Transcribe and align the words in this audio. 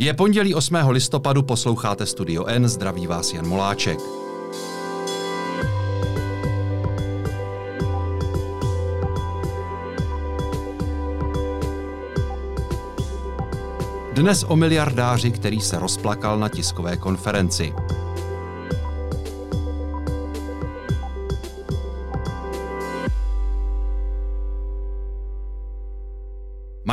Je 0.00 0.14
pondělí 0.14 0.54
8. 0.54 0.74
listopadu, 0.88 1.42
posloucháte 1.42 2.06
Studio 2.06 2.46
N, 2.46 2.68
zdraví 2.68 3.06
vás 3.06 3.32
Jan 3.32 3.48
Moláček. 3.48 3.98
Dnes 14.12 14.44
o 14.48 14.56
miliardáři, 14.56 15.30
který 15.30 15.60
se 15.60 15.78
rozplakal 15.78 16.38
na 16.38 16.48
tiskové 16.48 16.96
konferenci. 16.96 17.74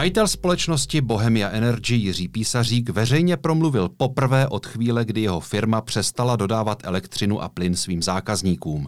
Majitel 0.05 0.27
společnosti 0.27 1.01
Bohemia 1.01 1.49
Energy 1.49 1.95
Jiří 1.95 2.27
Písařík 2.27 2.89
veřejně 2.89 3.38
promluvil 3.38 3.89
poprvé 3.89 4.47
od 4.47 4.66
chvíle, 4.66 5.05
kdy 5.05 5.21
jeho 5.21 5.39
firma 5.39 5.81
přestala 5.81 6.35
dodávat 6.35 6.81
elektřinu 6.84 7.41
a 7.41 7.49
plyn 7.49 7.75
svým 7.75 8.03
zákazníkům. 8.03 8.88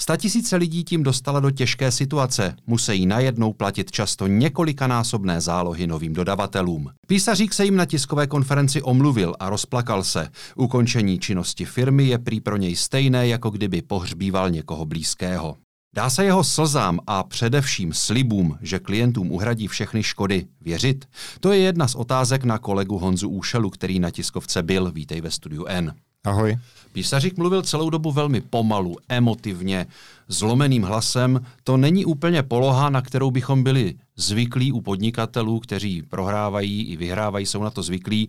Statisíce 0.00 0.56
lidí 0.56 0.84
tím 0.84 1.02
dostala 1.02 1.40
do 1.40 1.50
těžké 1.50 1.92
situace, 1.92 2.54
musí 2.66 3.06
najednou 3.06 3.52
platit 3.52 3.90
často 3.90 4.26
několikanásobné 4.26 5.40
zálohy 5.40 5.86
novým 5.86 6.12
dodavatelům. 6.12 6.90
Písařík 7.06 7.54
se 7.54 7.64
jim 7.64 7.76
na 7.76 7.84
tiskové 7.84 8.26
konferenci 8.26 8.82
omluvil 8.82 9.34
a 9.40 9.50
rozplakal 9.50 10.04
se. 10.04 10.28
Ukončení 10.56 11.18
činnosti 11.18 11.64
firmy 11.64 12.04
je 12.04 12.18
prý 12.18 12.40
pro 12.40 12.56
něj 12.56 12.76
stejné, 12.76 13.28
jako 13.28 13.50
kdyby 13.50 13.82
pohřbíval 13.82 14.50
někoho 14.50 14.86
blízkého. 14.86 15.56
Dá 15.94 16.10
se 16.10 16.24
jeho 16.24 16.44
slzám 16.44 17.00
a 17.06 17.22
především 17.22 17.92
slibům, 17.92 18.58
že 18.60 18.78
klientům 18.78 19.32
uhradí 19.32 19.66
všechny 19.66 20.02
škody, 20.02 20.46
věřit? 20.60 21.08
To 21.40 21.52
je 21.52 21.58
jedna 21.58 21.88
z 21.88 21.94
otázek 21.94 22.44
na 22.44 22.58
kolegu 22.58 22.98
Honzu 22.98 23.28
Úšelu, 23.28 23.70
který 23.70 23.98
na 24.00 24.10
tiskovce 24.10 24.62
byl. 24.62 24.92
Vítej 24.92 25.20
ve 25.20 25.30
studiu 25.30 25.64
N. 25.66 25.94
Ahoj. 26.24 26.56
Písařík 26.92 27.38
mluvil 27.38 27.62
celou 27.62 27.90
dobu 27.90 28.12
velmi 28.12 28.40
pomalu, 28.40 28.96
emotivně, 29.08 29.86
zlomeným 30.28 30.82
hlasem. 30.82 31.40
To 31.64 31.76
není 31.76 32.04
úplně 32.04 32.42
poloha, 32.42 32.90
na 32.90 33.02
kterou 33.02 33.30
bychom 33.30 33.62
byli 33.62 33.94
zvyklí 34.16 34.72
u 34.72 34.80
podnikatelů, 34.80 35.60
kteří 35.60 36.02
prohrávají 36.02 36.82
i 36.82 36.96
vyhrávají, 36.96 37.46
jsou 37.46 37.62
na 37.62 37.70
to 37.70 37.82
zvyklí. 37.82 38.28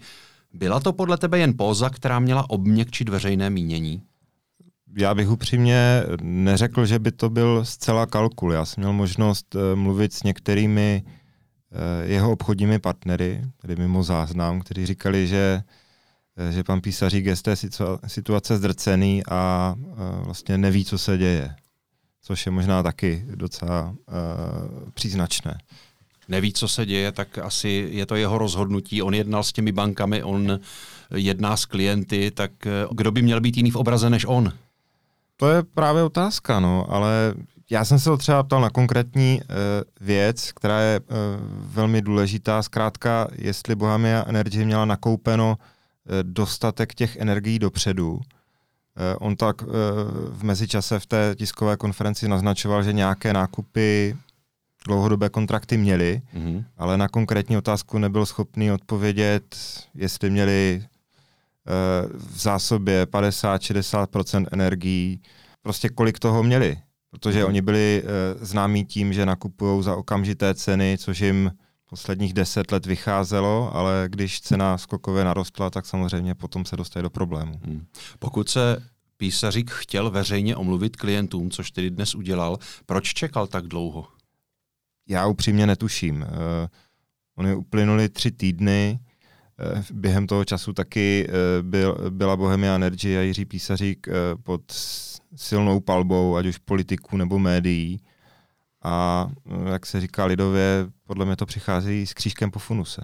Byla 0.53 0.79
to 0.79 0.93
podle 0.93 1.17
tebe 1.17 1.39
jen 1.39 1.57
póza, 1.57 1.89
která 1.89 2.19
měla 2.19 2.49
obměkčit 2.49 3.09
veřejné 3.09 3.49
mínění? 3.49 4.01
Já 4.95 5.15
bych 5.15 5.29
upřímně 5.29 6.03
neřekl, 6.21 6.85
že 6.85 6.99
by 6.99 7.11
to 7.11 7.29
byl 7.29 7.65
zcela 7.65 8.05
kalkul. 8.05 8.53
Já 8.53 8.65
jsem 8.65 8.81
měl 8.81 8.93
možnost 8.93 9.55
uh, 9.55 9.61
mluvit 9.75 10.13
s 10.13 10.23
některými 10.23 11.03
uh, 11.03 12.09
jeho 12.09 12.31
obchodními 12.31 12.79
partnery, 12.79 13.41
tedy 13.61 13.75
mimo 13.75 14.03
záznam, 14.03 14.61
kteří 14.61 14.85
říkali, 14.85 15.27
že, 15.27 15.63
uh, 16.39 16.49
že 16.49 16.63
pan 16.63 16.81
písařík 16.81 17.25
je 17.25 17.35
z 17.35 17.41
té 17.41 17.55
situace 18.07 18.57
zdrcený 18.57 19.23
a 19.29 19.75
vlastně 20.23 20.57
neví, 20.57 20.85
co 20.85 20.97
se 20.97 21.17
děje. 21.17 21.55
Což 22.21 22.45
je 22.45 22.51
možná 22.51 22.83
taky 22.83 23.25
docela 23.35 23.95
příznačné 24.93 25.57
neví, 26.27 26.53
co 26.53 26.67
se 26.67 26.85
děje, 26.85 27.11
tak 27.11 27.37
asi 27.37 27.89
je 27.91 28.05
to 28.05 28.15
jeho 28.15 28.37
rozhodnutí. 28.37 29.01
On 29.01 29.13
jednal 29.13 29.43
s 29.43 29.53
těmi 29.53 29.71
bankami, 29.71 30.23
on 30.23 30.59
jedná 31.15 31.57
s 31.57 31.65
klienty, 31.65 32.31
tak 32.31 32.51
kdo 32.91 33.11
by 33.11 33.21
měl 33.21 33.41
být 33.41 33.57
jiný 33.57 33.71
v 33.71 33.75
obraze 33.75 34.09
než 34.09 34.25
on? 34.25 34.53
To 35.39 35.49
je 35.49 35.63
právě 35.63 36.03
otázka, 36.03 36.59
no, 36.59 36.85
ale 36.89 37.33
já 37.71 37.85
jsem 37.85 37.99
se 37.99 38.09
ho 38.09 38.17
třeba 38.17 38.43
ptal 38.43 38.61
na 38.61 38.69
konkrétní 38.69 39.41
uh, 39.41 39.55
věc, 40.01 40.51
která 40.51 40.79
je 40.79 40.99
uh, 40.99 41.05
velmi 41.73 42.01
důležitá. 42.01 42.63
Zkrátka, 42.63 43.27
jestli 43.35 43.75
Bohemia 43.75 44.23
Energy 44.27 44.65
měla 44.65 44.85
nakoupeno 44.85 45.57
uh, 45.57 46.15
dostatek 46.23 46.93
těch 46.93 47.15
energií 47.15 47.59
dopředu. 47.59 48.13
Uh, 48.13 48.21
on 49.19 49.35
tak 49.35 49.61
uh, 49.61 49.69
v 50.29 50.43
mezičase 50.43 50.99
v 50.99 51.05
té 51.05 51.35
tiskové 51.35 51.77
konferenci 51.77 52.27
naznačoval, 52.27 52.83
že 52.83 52.93
nějaké 52.93 53.33
nákupy 53.33 54.17
dlouhodobé 54.85 55.29
kontrakty 55.29 55.77
měli, 55.77 56.21
mm-hmm. 56.35 56.63
ale 56.77 56.97
na 56.97 57.07
konkrétní 57.07 57.57
otázku 57.57 57.97
nebyl 57.97 58.25
schopný 58.25 58.71
odpovědět, 58.71 59.55
jestli 59.95 60.29
měli 60.29 60.83
v 62.13 62.39
zásobě 62.39 63.05
50-60% 63.05 64.45
energií, 64.51 65.21
prostě 65.61 65.89
kolik 65.89 66.19
toho 66.19 66.43
měli. 66.43 66.77
Protože 67.09 67.39
mm. 67.39 67.45
oni 67.45 67.61
byli 67.61 68.03
uh, 68.03 68.43
známí 68.45 68.85
tím, 68.85 69.13
že 69.13 69.25
nakupují 69.25 69.83
za 69.83 69.95
okamžité 69.95 70.55
ceny, 70.55 70.97
což 70.99 71.19
jim 71.19 71.51
posledních 71.89 72.33
deset 72.33 72.71
let 72.71 72.85
vycházelo, 72.85 73.75
ale 73.75 74.05
když 74.07 74.41
cena 74.41 74.77
skokově 74.77 75.23
narostla, 75.23 75.69
tak 75.69 75.85
samozřejmě 75.85 76.35
potom 76.35 76.65
se 76.65 76.77
dostali 76.77 77.03
do 77.03 77.09
problému. 77.09 77.59
Hmm. 77.63 77.85
Pokud 78.19 78.49
se 78.49 78.83
písařík 79.17 79.71
chtěl 79.71 80.11
veřejně 80.11 80.55
omluvit 80.55 80.95
klientům, 80.95 81.51
což 81.51 81.71
tedy 81.71 81.89
dnes 81.89 82.15
udělal, 82.15 82.57
proč 82.85 83.13
čekal 83.13 83.47
tak 83.47 83.67
dlouho? 83.67 84.07
Já 85.07 85.27
upřímně 85.27 85.67
netuším. 85.67 86.21
Uh, 86.21 86.27
oni 87.35 87.55
uplynuli 87.55 88.09
tři 88.09 88.31
týdny, 88.31 88.99
Eh, 88.99 89.08
během 89.91 90.27
toho 90.27 90.45
času 90.45 90.73
taky 90.73 91.27
eh, 91.29 91.63
byl, 91.63 91.97
byla 92.09 92.37
Bohemia 92.37 92.75
Energy 92.75 93.17
a 93.17 93.21
Jiří 93.21 93.45
Písařík 93.45 94.07
eh, 94.07 94.11
pod 94.43 94.61
silnou 95.35 95.79
palbou, 95.79 96.35
ať 96.35 96.45
už 96.45 96.57
politiků 96.57 97.17
nebo 97.17 97.39
médií. 97.39 97.99
A 98.83 99.27
jak 99.71 99.85
se 99.85 100.01
říká 100.01 100.25
lidově, 100.25 100.87
podle 101.07 101.25
mě 101.25 101.35
to 101.35 101.45
přichází 101.45 102.07
s 102.07 102.13
křížkem 102.13 102.51
po 102.51 102.59
funuse. 102.59 103.01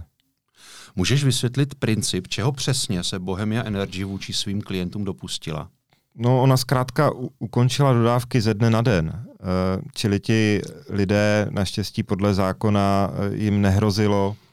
Můžeš 0.96 1.24
vysvětlit 1.24 1.76
princip, 1.76 2.28
čeho 2.28 2.52
přesně 2.52 3.04
se 3.04 3.20
Bohemia 3.20 3.64
Energy 3.64 4.04
vůči 4.04 4.34
svým 4.34 4.62
klientům 4.62 5.04
dopustila? 5.04 5.70
No, 6.16 6.42
ona 6.42 6.58
zkrátka 6.58 7.12
ukončila 7.40 7.94
dodávky 7.94 8.42
ze 8.42 8.54
dne 8.54 8.70
na 8.70 8.82
den. 8.82 9.26
čili 9.94 10.20
ti 10.20 10.62
lidé, 10.90 11.48
naštěstí 11.50 12.04
podle 12.04 12.34
zákona, 12.34 13.12
jim 13.34 13.62
nehrozilo 13.62 14.36
Eh, 14.36 14.45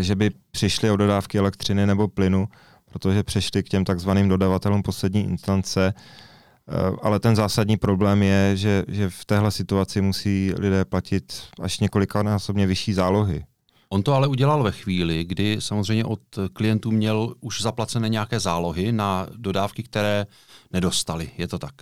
že 0.00 0.16
by 0.16 0.30
přišli 0.50 0.90
o 0.90 0.96
dodávky 0.96 1.38
elektřiny 1.38 1.86
nebo 1.86 2.08
plynu, 2.08 2.48
protože 2.90 3.22
přešli 3.22 3.62
k 3.62 3.68
těm 3.68 3.84
takzvaným 3.84 4.28
dodavatelům 4.28 4.82
poslední 4.82 5.24
instance. 5.24 5.94
Eh, 6.68 6.96
ale 7.02 7.20
ten 7.20 7.36
zásadní 7.36 7.76
problém 7.76 8.22
je, 8.22 8.56
že, 8.56 8.84
že 8.88 9.10
v 9.10 9.24
téhle 9.24 9.50
situaci 9.50 10.00
musí 10.00 10.52
lidé 10.58 10.84
platit 10.84 11.42
až 11.60 11.80
několikanásobně 11.80 12.66
vyšší 12.66 12.92
zálohy. 12.92 13.44
On 13.88 14.02
to 14.02 14.14
ale 14.14 14.28
udělal 14.28 14.62
ve 14.62 14.72
chvíli, 14.72 15.24
kdy 15.24 15.56
samozřejmě 15.60 16.04
od 16.04 16.20
klientů 16.52 16.90
měl 16.90 17.34
už 17.40 17.62
zaplacené 17.62 18.08
nějaké 18.08 18.40
zálohy 18.40 18.92
na 18.92 19.26
dodávky, 19.36 19.82
které 19.82 20.26
nedostali. 20.72 21.30
Je 21.38 21.48
to 21.48 21.58
tak? 21.58 21.74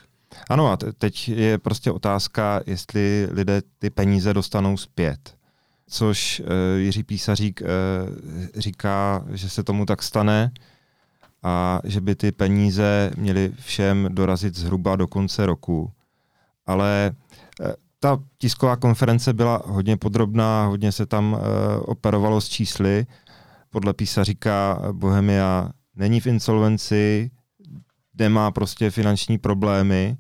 Ano, 0.51 0.71
a 0.71 0.77
teď 0.99 1.29
je 1.29 1.59
prostě 1.59 1.91
otázka, 1.91 2.61
jestli 2.67 3.29
lidé 3.31 3.63
ty 3.79 3.91
peníze 3.91 4.35
dostanou 4.35 4.77
zpět 4.77 5.37
což 5.89 6.41
uh, 6.41 6.47
Jiří 6.77 7.03
Písařík 7.03 7.61
uh, 7.61 7.69
říká, 8.57 9.25
že 9.31 9.51
se 9.51 9.63
tomu 9.63 9.87
tak 9.87 10.03
stane 10.03 10.51
a 11.43 11.81
že 11.85 12.01
by 12.01 12.15
ty 12.15 12.33
peníze 12.33 13.11
měly 13.17 13.53
všem 13.61 14.09
dorazit 14.13 14.57
zhruba 14.57 14.97
do 14.97 15.07
konce 15.07 15.47
roku. 15.47 15.91
Ale 16.67 17.15
uh, 17.61 17.67
ta 18.01 18.19
tisková 18.39 18.77
konference 18.77 19.33
byla 19.33 19.63
hodně 19.67 19.97
podrobná, 19.97 20.67
hodně 20.67 20.93
se 20.93 21.07
tam 21.07 21.41
operovalo 21.81 22.41
s 22.41 22.49
čísly. 22.49 23.07
Podle 23.71 23.95
Písaříka 23.95 24.83
Bohemia 24.93 25.71
není 25.97 26.21
v 26.21 26.27
insolvenci, 26.27 27.31
nemá 28.19 28.51
prostě 28.51 28.91
finanční 28.91 29.39
problémy, 29.39 30.17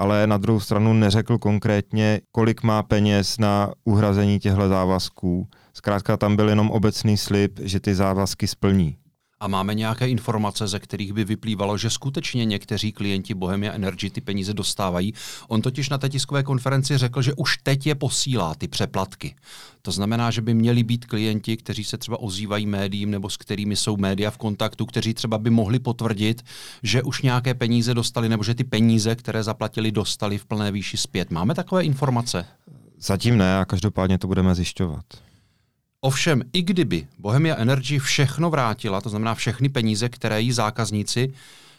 ale 0.00 0.26
na 0.26 0.36
druhou 0.36 0.60
stranu 0.60 0.92
neřekl 0.92 1.38
konkrétně, 1.38 2.20
kolik 2.32 2.62
má 2.62 2.82
peněz 2.82 3.38
na 3.38 3.72
uhrazení 3.84 4.38
těchto 4.38 4.68
závazků. 4.68 5.48
Zkrátka 5.74 6.16
tam 6.16 6.36
byl 6.36 6.48
jenom 6.48 6.70
obecný 6.70 7.16
slib, 7.16 7.60
že 7.62 7.80
ty 7.80 7.94
závazky 7.94 8.46
splní. 8.46 8.96
A 9.42 9.48
máme 9.48 9.74
nějaké 9.74 10.08
informace, 10.08 10.68
ze 10.68 10.78
kterých 10.78 11.12
by 11.12 11.24
vyplývalo, 11.24 11.78
že 11.78 11.90
skutečně 11.90 12.44
někteří 12.44 12.92
klienti 12.92 13.34
Bohemia 13.34 13.72
Energy 13.72 14.10
ty 14.10 14.20
peníze 14.20 14.54
dostávají. 14.54 15.14
On 15.48 15.62
totiž 15.62 15.88
na 15.88 15.98
té 15.98 16.08
tiskové 16.08 16.42
konferenci 16.42 16.98
řekl, 16.98 17.22
že 17.22 17.34
už 17.34 17.58
teď 17.62 17.86
je 17.86 17.94
posílá 17.94 18.54
ty 18.54 18.68
přeplatky. 18.68 19.34
To 19.82 19.92
znamená, 19.92 20.30
že 20.30 20.42
by 20.42 20.54
měli 20.54 20.82
být 20.82 21.04
klienti, 21.04 21.56
kteří 21.56 21.84
se 21.84 21.98
třeba 21.98 22.20
ozývají 22.20 22.66
médiím 22.66 23.10
nebo 23.10 23.30
s 23.30 23.36
kterými 23.36 23.76
jsou 23.76 23.96
média 23.96 24.30
v 24.30 24.38
kontaktu, 24.38 24.86
kteří 24.86 25.14
třeba 25.14 25.38
by 25.38 25.50
mohli 25.50 25.78
potvrdit, 25.78 26.42
že 26.82 27.02
už 27.02 27.22
nějaké 27.22 27.54
peníze 27.54 27.94
dostali 27.94 28.28
nebo 28.28 28.44
že 28.44 28.54
ty 28.54 28.64
peníze, 28.64 29.16
které 29.16 29.42
zaplatili, 29.42 29.92
dostali 29.92 30.38
v 30.38 30.44
plné 30.44 30.72
výši 30.72 30.96
zpět. 30.96 31.30
Máme 31.30 31.54
takové 31.54 31.84
informace? 31.84 32.46
Zatím 32.98 33.38
ne 33.38 33.58
a 33.58 33.64
každopádně 33.64 34.18
to 34.18 34.26
budeme 34.26 34.54
zjišťovat. 34.54 35.04
Ovšem, 36.02 36.42
i 36.52 36.62
kdyby 36.62 37.06
Bohemia 37.18 37.56
Energy 37.56 37.98
všechno 37.98 38.50
vrátila, 38.50 39.00
to 39.00 39.08
znamená 39.08 39.34
všechny 39.34 39.68
peníze, 39.68 40.08
které 40.08 40.40
jí 40.40 40.52
zákazníci 40.52 41.32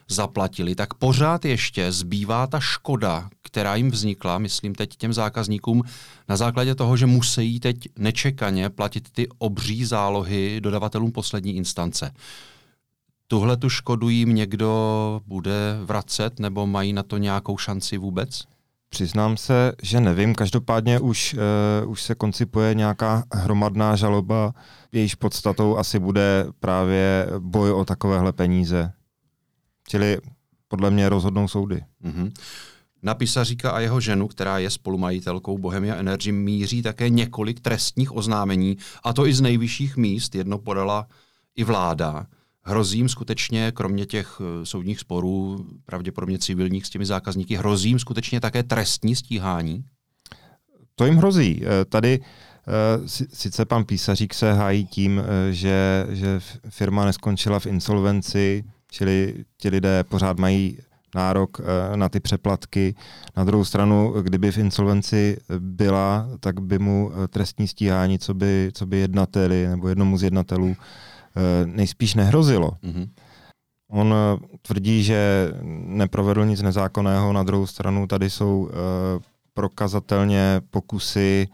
zaplatili, 0.08 0.76
tak 0.76 0.94
pořád 0.94 1.46
ještě 1.46 1.92
zbývá 1.92 2.48
ta 2.48 2.60
škoda, 2.60 3.30
která 3.42 3.76
jim 3.76 3.92
vznikla, 3.92 4.38
myslím 4.38 4.76
teď 4.76 4.96
těm 4.96 5.14
zákazníkům, 5.14 5.84
na 6.30 6.38
základě 6.38 6.76
toho, 6.76 6.98
že 6.98 7.06
musí 7.06 7.60
teď 7.60 7.78
nečekaně 7.98 8.70
platit 8.70 9.10
ty 9.10 9.28
obří 9.38 9.86
zálohy 9.86 10.62
dodavatelům 10.62 11.12
poslední 11.12 11.56
instance. 11.56 12.14
Tuhle 13.28 13.58
tu 13.58 13.70
škodu 13.70 14.10
jim 14.10 14.36
někdo 14.36 15.22
bude 15.26 15.80
vracet 15.84 16.40
nebo 16.40 16.68
mají 16.68 16.94
na 16.94 17.04
to 17.04 17.18
nějakou 17.18 17.58
šanci 17.58 17.98
vůbec? 17.98 18.44
Přiznám 18.94 19.38
se, 19.38 19.72
že 19.84 20.00
nevím. 20.00 20.36
Každopádně 20.36 21.00
už, 21.00 21.36
uh, 21.84 21.92
už 21.92 22.02
se 22.02 22.16
koncipuje 22.16 22.74
nějaká 22.76 23.24
hromadná 23.34 23.96
žaloba, 23.96 24.54
jejíž 24.92 25.16
podstatou 25.16 25.78
asi 25.78 26.00
bude 26.00 26.46
právě 26.60 27.28
boj 27.40 27.72
o 27.72 27.86
takovéhle 27.86 28.34
peníze. 28.34 28.94
Čili 29.88 30.18
podle 30.68 30.92
mě 30.92 31.10
rozhodnou 31.10 31.48
soudy. 31.48 31.84
Mm-hmm. 32.04 32.32
Na 33.04 33.16
písaříka 33.16 33.72
a 33.72 33.80
jeho 33.80 34.00
ženu, 34.00 34.28
která 34.28 34.58
je 34.58 34.70
spolumajitelkou 34.70 35.58
Bohemia 35.58 35.96
Energy, 35.96 36.32
míří 36.32 36.82
také 36.82 37.10
několik 37.10 37.60
trestních 37.60 38.16
oznámení, 38.16 38.78
a 39.04 39.14
to 39.14 39.28
i 39.28 39.34
z 39.34 39.42
nejvyšších 39.42 39.98
míst. 39.98 40.36
Jedno 40.36 40.58
podala 40.58 41.08
i 41.56 41.64
vláda. 41.64 42.26
Hrozím 42.64 43.10
skutečně, 43.10 43.72
kromě 43.72 44.06
těch 44.06 44.42
eh, 44.42 44.66
soudních 44.66 45.00
sporů, 45.00 45.66
pravděpodobně 45.86 46.40
civilních 46.40 46.86
s 46.86 46.90
těmi 46.90 47.06
zákazníky, 47.06 47.56
hrozím 47.56 48.00
skutečně 48.00 48.40
také 48.40 48.64
trestní 48.64 49.16
stíhání? 49.16 49.84
To 50.96 51.06
jim 51.06 51.18
hrozí. 51.18 51.62
Eh, 51.64 51.86
tady 51.86 52.20
eh, 52.22 53.08
sice 53.34 53.66
pan 53.66 53.86
Písařík 53.86 54.34
se 54.34 54.54
hájí 54.54 54.86
tím, 54.86 55.22
že, 55.52 56.08
že 56.10 56.40
firma 56.70 57.06
neskončila 57.06 57.60
v 57.60 57.66
insolvenci, 57.66 58.64
čili 58.92 59.46
ti 59.58 59.70
lidé 59.70 60.04
pořád 60.04 60.40
mají 60.40 60.78
nárok 61.16 61.62
na 61.96 62.10
ty 62.10 62.20
přeplatky. 62.20 62.96
Na 63.38 63.44
druhou 63.44 63.66
stranu, 63.66 64.14
kdyby 64.22 64.52
v 64.52 64.58
insolvenci 64.58 65.38
byla, 65.60 66.30
tak 66.40 66.60
by 66.60 66.80
mu 66.80 67.12
trestní 67.30 67.68
stíhání, 67.68 68.20
co 68.20 68.34
by, 68.34 68.70
co 68.74 68.86
by 68.86 68.98
jednateli 68.98 69.68
nebo 69.68 69.88
jednomu 69.88 70.18
z 70.18 70.24
jednatelů 70.24 70.76
nejspíš 71.66 72.16
nehrozilo. 72.16 72.72
Mm-hmm. 72.84 73.10
On 73.92 74.14
eh, 74.14 74.58
tvrdí, 74.62 75.04
že 75.04 75.52
neprovedl 75.86 76.46
nic 76.46 76.62
nezákonného, 76.62 77.34
na 77.34 77.44
druhou 77.44 77.68
stranu 77.68 78.08
tady 78.08 78.30
jsou 78.30 78.70
eh, 78.70 78.74
prokazatelně 79.54 80.62
pokusy 80.70 81.48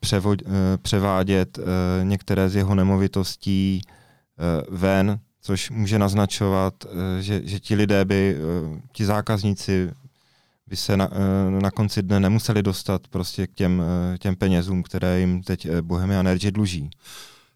převod, 0.00 0.42
převádět 0.82 1.58
některé 2.02 2.48
z 2.48 2.56
jeho 2.56 2.74
nemovitostí 2.74 3.82
ven, 4.70 5.20
což 5.42 5.70
může 5.70 5.98
naznačovat, 5.98 6.74
že, 7.20 7.40
že 7.44 7.60
ti 7.60 7.74
lidé 7.74 8.04
by, 8.04 8.36
ti 8.92 9.04
zákazníci 9.04 9.90
by 10.66 10.76
se 10.76 10.96
na, 10.96 11.10
na 11.60 11.70
konci 11.70 12.02
dne 12.02 12.20
nemuseli 12.20 12.62
dostat 12.62 13.08
prostě 13.08 13.46
k 13.46 13.54
těm, 13.54 13.82
těm 14.18 14.36
penězům, 14.36 14.82
které 14.82 15.20
jim 15.20 15.42
teď 15.42 15.68
Bohemia 15.80 16.20
Energy 16.20 16.50
dluží. 16.50 16.90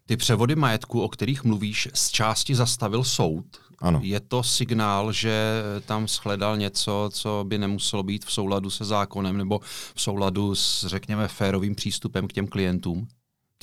Ty 0.05 0.17
převody 0.17 0.55
majetku, 0.55 1.01
o 1.01 1.09
kterých 1.09 1.43
mluvíš, 1.43 1.87
z 1.93 2.09
části 2.09 2.55
zastavil 2.55 3.03
soud. 3.03 3.45
Ano. 3.79 3.99
Je 4.03 4.19
to 4.19 4.43
signál, 4.43 5.11
že 5.13 5.63
tam 5.85 6.07
shledal 6.07 6.57
něco, 6.57 7.09
co 7.13 7.45
by 7.47 7.57
nemuselo 7.57 8.03
být 8.03 8.25
v 8.25 8.31
souladu 8.31 8.69
se 8.69 8.85
zákonem 8.85 9.37
nebo 9.37 9.59
v 9.95 10.01
souladu 10.01 10.55
s, 10.55 10.85
řekněme, 10.87 11.27
férovým 11.27 11.75
přístupem 11.75 12.27
k 12.27 12.33
těm 12.33 12.47
klientům? 12.47 13.07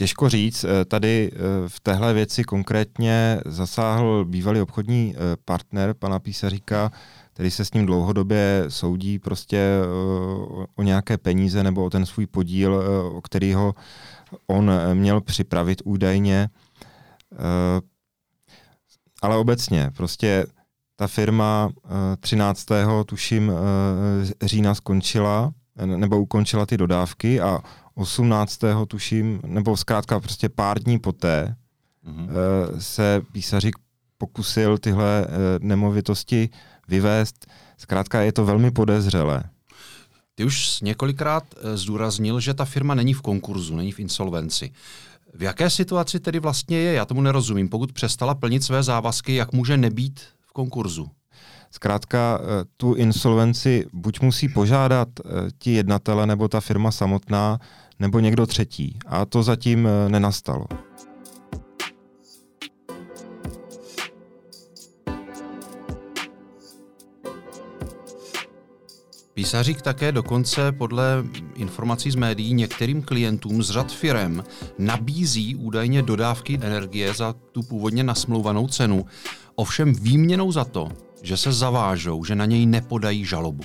Těžko 0.00 0.28
říct. 0.28 0.64
Eh, 0.64 0.84
tady 0.84 1.30
eh, 1.32 1.38
v 1.68 1.80
téhle 1.80 2.14
věci 2.14 2.44
konkrétně 2.44 3.40
zasáhl 3.46 4.24
bývalý 4.24 4.60
obchodní 4.60 5.14
eh, 5.14 5.36
partner 5.44 5.94
pana 5.94 6.18
Písaříka, 6.18 6.92
který 7.32 7.50
se 7.50 7.64
s 7.64 7.72
ním 7.72 7.86
dlouhodobě 7.86 8.64
soudí 8.68 9.18
prostě 9.18 9.80
o 10.76 10.82
nějaké 10.82 11.18
peníze 11.18 11.62
nebo 11.62 11.84
o 11.84 11.90
ten 11.90 12.06
svůj 12.06 12.26
podíl, 12.26 12.82
o 13.12 13.20
který 13.20 13.54
ho 13.54 13.74
on 14.46 14.70
eh, 14.70 14.94
měl 14.94 15.20
připravit 15.20 15.82
údajně. 15.84 16.48
Eh, 17.32 17.80
ale 19.22 19.36
obecně, 19.36 19.90
prostě 19.96 20.46
ta 20.96 21.06
firma 21.06 21.70
13. 22.20 22.70
Eh, 22.70 23.04
tuším 23.04 23.52
října 24.42 24.74
skončila, 24.74 25.52
nebo 25.84 26.20
ukončila 26.20 26.66
ty 26.66 26.76
dodávky 26.76 27.40
a 27.40 27.58
18. 27.94 28.60
tuším, 28.88 29.40
nebo 29.46 29.76
zkrátka 29.76 30.20
prostě 30.20 30.48
pár 30.48 30.78
dní 30.82 30.98
poté 30.98 31.56
mm-hmm. 32.06 32.28
se 32.78 33.22
písařík 33.32 33.76
pokusil 34.18 34.78
tyhle 34.78 35.26
nemovitosti 35.60 36.48
vyvést. 36.88 37.46
Zkrátka 37.78 38.20
je 38.20 38.32
to 38.32 38.44
velmi 38.44 38.70
podezřelé. 38.70 39.42
Ty 40.40 40.44
už 40.44 40.80
několikrát 40.80 41.44
eh, 41.56 41.76
zdůraznil, 41.76 42.40
že 42.40 42.54
ta 42.54 42.64
firma 42.64 42.94
není 42.94 43.14
v 43.14 43.22
konkurzu, 43.22 43.76
není 43.76 43.92
v 43.92 44.00
insolvenci. 44.00 44.70
V 45.34 45.42
jaké 45.42 45.70
situaci 45.70 46.20
tedy 46.20 46.38
vlastně 46.38 46.78
je? 46.78 46.92
Já 46.92 47.04
tomu 47.04 47.20
nerozumím. 47.22 47.68
Pokud 47.68 47.92
přestala 47.92 48.34
plnit 48.34 48.64
své 48.64 48.82
závazky, 48.82 49.34
jak 49.34 49.52
může 49.52 49.76
nebýt 49.76 50.20
v 50.46 50.52
konkurzu? 50.52 51.08
Zkrátka 51.70 52.40
eh, 52.42 52.64
tu 52.76 52.94
insolvenci 52.94 53.86
buď 53.92 54.20
musí 54.20 54.48
požádat 54.48 55.08
eh, 55.20 55.22
ti 55.58 55.72
jednatele 55.72 56.26
nebo 56.26 56.48
ta 56.48 56.60
firma 56.60 56.90
samotná, 56.90 57.58
nebo 57.98 58.20
někdo 58.20 58.46
třetí. 58.46 58.98
A 59.06 59.24
to 59.24 59.42
zatím 59.42 59.88
nenastalo. 60.08 60.66
Písařík 69.40 69.82
také 69.82 70.12
dokonce 70.12 70.72
podle 70.72 71.24
informací 71.54 72.10
z 72.10 72.14
médií 72.14 72.54
některým 72.54 73.02
klientům 73.02 73.62
z 73.62 73.70
řad 73.70 73.92
firem 73.92 74.44
nabízí 74.78 75.56
údajně 75.56 76.02
dodávky 76.02 76.58
energie 76.62 77.14
za 77.14 77.32
tu 77.52 77.62
původně 77.62 78.04
nasmlouvanou 78.04 78.68
cenu, 78.68 79.06
ovšem 79.54 79.94
výměnou 79.94 80.52
za 80.52 80.64
to, 80.64 80.88
že 81.22 81.36
se 81.36 81.52
zavážou, 81.52 82.24
že 82.24 82.34
na 82.34 82.46
něj 82.46 82.66
nepodají 82.66 83.24
žalobu. 83.24 83.64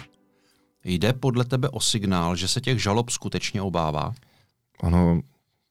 Jde 0.83 1.13
podle 1.13 1.45
tebe 1.45 1.69
o 1.69 1.79
signál, 1.79 2.35
že 2.35 2.47
se 2.47 2.61
těch 2.61 2.83
žalob 2.83 3.09
skutečně 3.09 3.61
obává? 3.61 4.13
Ano, 4.83 5.21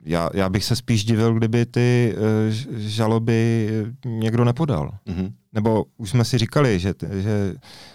já, 0.04 0.30
já 0.34 0.48
bych 0.48 0.64
se 0.64 0.76
spíš 0.76 1.04
divil, 1.04 1.34
kdyby 1.34 1.66
ty 1.66 2.14
uh, 2.16 2.78
žaloby 2.78 3.68
někdo 4.04 4.44
nepodal. 4.44 4.90
Mm-hmm. 5.06 5.32
Nebo 5.54 5.84
už 5.96 6.10
jsme 6.10 6.24
si 6.24 6.38
říkali, 6.38 6.78
že, 6.78 6.94
že 7.20 7.54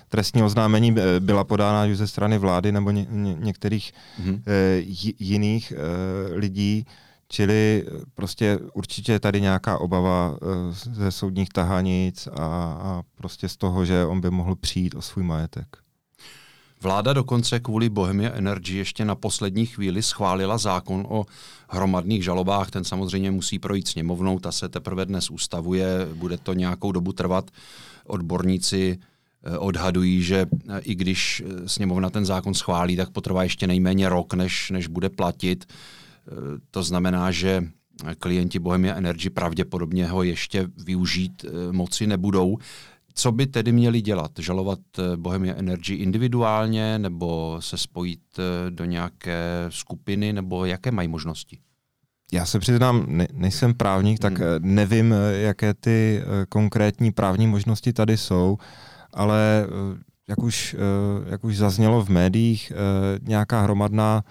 trestní 0.10 0.44
oznámení 0.44 0.96
eh, 0.98 1.20
byla 1.20 1.44
podána 1.44 1.86
už 1.92 1.98
ze 1.98 2.08
strany 2.08 2.38
vlády 2.38 2.72
nebo 2.72 2.92
ně, 2.92 3.08
ně, 3.10 3.36
některých 3.40 3.94
mm-hmm. 4.22 4.34
uh, 4.34 4.42
jiných 5.20 5.74
uh, 5.76 6.38
lidí, 6.38 6.86
čili 7.28 7.86
prostě 8.14 8.60
určitě 8.74 9.12
je 9.12 9.20
tady 9.20 9.42
nějaká 9.42 9.78
obava 9.78 10.30
uh, 10.30 10.38
ze 10.94 11.12
soudních 11.12 11.50
tahanic 11.50 12.28
a, 12.28 12.46
a 12.82 13.04
prostě 13.16 13.50
z 13.50 13.58
toho, 13.58 13.86
že 13.86 14.06
on 14.06 14.22
by 14.22 14.30
mohl 14.30 14.56
přijít 14.56 14.96
o 14.96 15.02
svůj 15.02 15.24
majetek. 15.24 15.78
Vláda 16.82 17.14
dokonce 17.14 17.60
kvůli 17.60 17.90
Bohemia 17.90 18.32
Energy 18.32 18.78
ještě 18.78 19.06
na 19.06 19.16
poslední 19.16 19.66
chvíli 19.66 20.04
schválila 20.04 20.58
zákon 20.58 21.06
o 21.10 21.26
hromadných 21.70 22.24
žalobách. 22.24 22.72
Ten 22.72 22.84
samozřejmě 22.84 23.32
musí 23.32 23.60
projít 23.60 23.88
sněmovnou, 23.88 24.40
ta 24.40 24.52
se 24.52 24.70
teprve 24.70 25.06
dnes 25.06 25.30
ustavuje, 25.30 26.08
bude 26.14 26.38
to 26.38 26.54
nějakou 26.54 26.92
dobu 26.92 27.14
trvat. 27.14 27.52
Odborníci 28.06 28.98
eh, 29.44 29.58
odhadují, 29.58 30.22
že 30.22 30.46
eh, 30.70 30.80
i 30.80 30.96
když 30.96 31.44
eh, 31.46 31.70
sněmovna 31.70 32.10
ten 32.10 32.26
zákon 32.26 32.54
schválí, 32.54 32.96
tak 32.96 33.10
potrvá 33.10 33.44
ještě 33.44 33.68
nejméně 33.68 34.10
rok, 34.10 34.34
než, 34.34 34.72
než 34.72 34.88
bude 34.88 35.10
platit. 35.10 35.66
To 36.72 36.84
znamená, 36.84 37.32
že 37.32 37.64
klienti 38.20 38.60
Bohemia 38.60 38.96
Energy 38.96 39.30
pravděpodobně 39.30 40.08
ho 40.08 40.24
ještě 40.24 40.68
využít 40.78 41.46
moci 41.72 42.08
nebudou. 42.08 42.58
Co 43.20 43.32
by 43.32 43.48
tedy 43.48 43.72
měli 43.72 44.02
dělat? 44.02 44.32
Žalovat 44.40 44.80
eh, 45.00 45.18
Bohemia 45.18 45.56
Energy 45.56 45.94
individuálně 45.94 47.00
nebo 47.00 47.58
se 47.60 47.78
spojit 47.78 48.20
eh, 48.40 48.72
do 48.72 48.86
nějaké 48.86 49.66
skupiny 49.70 50.34
nebo 50.34 50.66
jaké 50.66 50.92
mají 50.92 51.08
možnosti? 51.08 51.60
Já 52.34 52.46
se 52.46 52.60
přiznám, 52.60 53.06
ne, 53.08 53.28
nejsem 53.34 53.74
právník, 53.74 54.20
tak 54.20 54.38
hmm. 54.38 54.48
Eh, 54.48 54.60
nevím, 54.60 55.16
jaké 55.32 55.74
ty 55.74 56.24
konkrétní 56.50 57.12
právní 57.12 57.48
možnosti 57.48 57.94
tady 57.94 58.18
jsou, 58.18 58.58
ale 59.14 59.68
jak 60.28 60.44
už, 60.44 60.76
jak 61.30 61.44
už 61.44 61.58
zaznělo 61.58 62.06
v 62.06 62.10
médiích, 62.10 62.74
nějaká 63.22 63.62
hromadná 63.62 64.24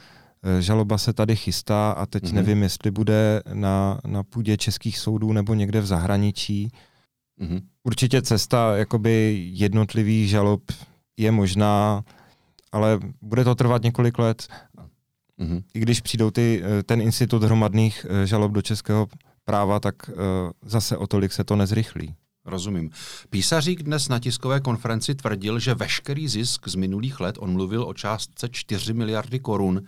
žaloba 0.61 0.99
se 0.99 1.13
tady 1.13 1.37
chystá 1.37 1.91
a 1.91 2.07
teď 2.07 2.25
hmm. 2.25 2.35
nevím, 2.35 2.63
jestli 2.63 2.91
bude 2.91 3.43
na, 3.53 4.01
na 4.07 4.23
půdě 4.23 4.57
českých 4.57 4.99
soudů 4.99 5.33
nebo 5.33 5.55
někde 5.55 5.81
v 5.81 5.87
zahraničí. 5.87 6.73
Mm-hmm. 7.41 7.63
Určitě 7.83 8.23
cesta 8.23 8.77
jakoby 8.77 9.45
jednotlivých 9.53 10.29
žalob 10.29 10.63
je 11.17 11.31
možná, 11.31 12.05
ale 12.73 12.99
bude 13.23 13.45
to 13.45 13.55
trvat 13.55 13.83
několik 13.83 14.19
let. 14.19 14.49
Mm-hmm. 15.41 15.63
I 15.75 15.81
když 15.81 16.01
přijdou 16.01 16.31
ty, 16.31 16.63
eh, 16.65 16.83
ten 16.83 17.01
institut 17.01 17.43
hromadných 17.43 18.07
eh, 18.09 18.27
žalob 18.27 18.53
do 18.53 18.63
českého 18.63 19.07
práva, 19.49 19.81
tak 19.81 19.95
uh, 20.09 20.15
zase 20.63 20.97
o 20.97 21.07
tolik 21.07 21.33
se 21.33 21.45
to 21.45 21.57
nezrychlí. 21.57 22.15
Rozumím. 22.45 22.91
Písařík 23.31 23.83
dnes 23.83 24.09
na 24.09 24.19
tiskové 24.19 24.61
konferenci 24.61 25.15
tvrdil, 25.15 25.59
že 25.59 25.75
veškerý 25.75 26.29
zisk 26.29 26.69
z 26.69 26.75
minulých 26.75 27.21
let, 27.21 27.37
on 27.39 27.53
mluvil 27.53 27.83
o 27.89 27.95
částce 27.95 28.49
4 28.49 28.93
miliardy 28.93 29.39
korun, 29.39 29.83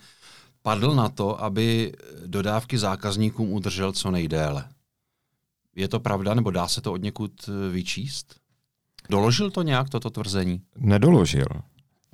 padl 0.61 0.95
na 0.95 1.09
to, 1.09 1.43
aby 1.43 1.93
dodávky 2.25 2.77
zákazníkům 2.77 3.53
udržel 3.53 3.93
co 3.93 4.11
nejdéle. 4.11 4.65
Je 5.75 5.87
to 5.87 5.99
pravda, 5.99 6.33
nebo 6.33 6.51
dá 6.51 6.67
se 6.67 6.81
to 6.81 6.93
od 6.93 7.01
někud 7.01 7.31
eh, 7.47 7.69
vyčíst? 7.69 8.35
Doložil 9.09 9.51
to 9.51 9.61
nějak, 9.61 9.89
toto 9.89 10.09
tvrzení? 10.09 10.61
Nedoložil. 10.77 11.45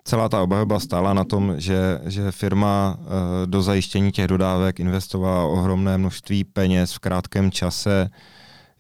Celá 0.04 0.30
ta 0.30 0.42
obhajoba 0.42 0.80
stála 0.80 1.14
na 1.14 1.24
tom, 1.24 1.54
že, 1.58 2.00
že 2.06 2.32
firma 2.32 2.98
uh, 3.00 3.06
do 3.46 3.62
zajištění 3.62 4.12
těch 4.12 4.28
dodávek 4.28 4.80
investovala 4.80 5.46
ohromné 5.46 5.98
množství 5.98 6.44
peněz 6.44 6.94
v 6.94 7.00
krátkém 7.00 7.52
čase, 7.52 8.10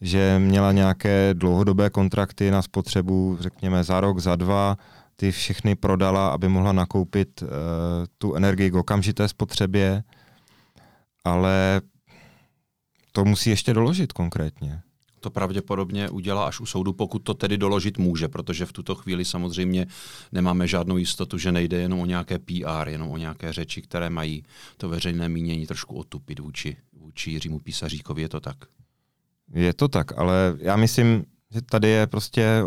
že 0.01 0.39
měla 0.39 0.72
nějaké 0.72 1.34
dlouhodobé 1.34 1.89
kontrakty 1.89 2.51
na 2.51 2.62
spotřebu, 2.62 3.38
řekněme 3.39 3.84
za 3.84 4.01
rok, 4.01 4.19
za 4.19 4.36
dva, 4.36 4.77
ty 5.15 5.31
všechny 5.31 5.75
prodala, 5.75 6.29
aby 6.29 6.48
mohla 6.48 6.72
nakoupit 6.72 7.41
uh, 7.41 7.48
tu 8.17 8.36
energii 8.36 8.72
k 8.72 8.75
okamžité 8.75 9.27
spotřebě, 9.27 10.03
ale 11.24 11.81
to 13.17 13.25
musí 13.25 13.50
ještě 13.50 13.74
doložit 13.74 14.13
konkrétně. 14.13 14.81
To 15.19 15.29
pravděpodobně 15.29 16.09
udělá 16.09 16.47
až 16.47 16.59
u 16.59 16.65
soudu, 16.65 16.93
pokud 16.93 17.19
to 17.19 17.33
tedy 17.33 17.57
doložit 17.57 17.97
může, 17.97 18.27
protože 18.27 18.65
v 18.65 18.71
tuto 18.71 18.95
chvíli 18.95 19.25
samozřejmě 19.25 19.88
nemáme 20.31 20.67
žádnou 20.67 20.97
jistotu, 20.97 21.38
že 21.38 21.51
nejde 21.51 21.77
jenom 21.77 22.00
o 22.00 22.05
nějaké 22.05 22.39
PR, 22.39 22.88
jenom 22.88 23.12
o 23.12 23.17
nějaké 23.17 23.53
řeči, 23.53 23.81
které 23.81 24.09
mají 24.09 24.43
to 24.77 24.89
veřejné 24.89 25.29
mínění 25.29 25.67
trošku 25.67 25.95
otupit 25.95 26.39
vůči, 26.39 26.77
vůči 26.93 27.31
Jiřímu 27.31 27.59
Písaříkovi. 27.59 28.21
Je 28.21 28.29
to 28.29 28.39
tak? 28.39 28.57
Je 29.53 29.74
to 29.74 29.88
tak, 29.88 30.17
ale 30.17 30.55
já 30.59 30.75
myslím, 30.75 31.25
že 31.51 31.62
tady 31.62 31.89
je 31.89 32.07
prostě 32.07 32.63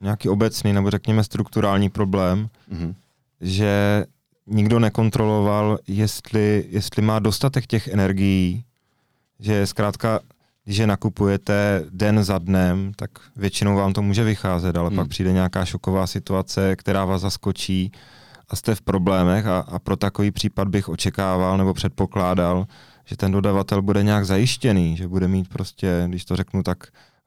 nějaký 0.00 0.28
obecný 0.28 0.72
nebo 0.72 0.90
řekněme 0.90 1.24
strukturální 1.24 1.90
problém, 1.90 2.48
mm-hmm. 2.72 2.94
že 3.40 4.04
nikdo 4.46 4.78
nekontroloval, 4.78 5.78
jestli, 5.86 6.64
jestli 6.68 7.02
má 7.02 7.18
dostatek 7.18 7.66
těch 7.66 7.88
energií, 7.88 8.64
že 9.42 9.66
zkrátka, 9.66 10.20
když 10.64 10.76
je 10.76 10.86
nakupujete 10.86 11.84
den 11.90 12.24
za 12.24 12.38
dnem, 12.38 12.92
tak 12.96 13.10
většinou 13.36 13.76
vám 13.76 13.92
to 13.92 14.02
může 14.02 14.24
vycházet, 14.24 14.76
ale 14.76 14.88
hmm. 14.88 14.96
pak 14.96 15.08
přijde 15.08 15.32
nějaká 15.32 15.64
šoková 15.64 16.06
situace, 16.06 16.76
která 16.76 17.04
vás 17.04 17.22
zaskočí 17.22 17.92
a 18.48 18.56
jste 18.56 18.74
v 18.74 18.80
problémech 18.80 19.46
a, 19.46 19.58
a 19.58 19.78
pro 19.78 19.96
takový 19.96 20.30
případ 20.30 20.68
bych 20.68 20.88
očekával 20.88 21.58
nebo 21.58 21.74
předpokládal, 21.74 22.66
že 23.04 23.16
ten 23.16 23.32
dodavatel 23.32 23.82
bude 23.82 24.02
nějak 24.02 24.26
zajištěný, 24.26 24.96
že 24.96 25.08
bude 25.08 25.28
mít 25.28 25.48
prostě, 25.48 26.04
když 26.08 26.24
to 26.24 26.36
řeknu 26.36 26.62
tak 26.62 26.78